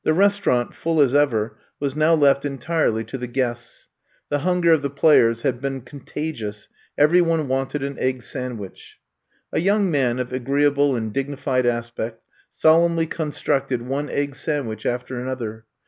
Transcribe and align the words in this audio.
The 0.03 0.13
restaurant, 0.13 0.73
full 0.73 0.99
as 0.99 1.13
ever, 1.13 1.59
was 1.79 1.95
now 1.95 2.15
left 2.15 2.43
108 2.43 2.47
I'VE 2.47 2.55
COMB 2.55 2.57
TO 2.57 2.65
STAY 2.65 2.73
entirely 2.73 3.03
to 3.03 3.17
the 3.19 3.27
guests. 3.27 3.87
The 4.29 4.39
hunger 4.39 4.73
of 4.73 4.81
the 4.81 4.89
players 4.89 5.41
had 5.43 5.61
been 5.61 5.81
contagious. 5.81 6.69
Every 6.97 7.21
one 7.21 7.47
wanted 7.47 7.83
an 7.83 7.99
egg 7.99 8.23
sandwich. 8.23 8.97
A 9.53 9.59
young 9.59 9.91
man 9.91 10.17
of 10.17 10.33
agreeable 10.33 10.95
and 10.95 11.13
digni 11.13 11.37
fied 11.37 11.67
aspect 11.67 12.23
solemnly 12.49 13.05
constructed 13.05 13.83
one 13.83 14.09
egg 14.09 14.33
sandwich 14.33 14.87
after 14.87 15.19
another. 15.19 15.65